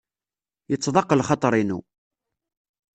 Yettḍaq 0.69 1.09
lxaḍer-inu. 1.19 1.79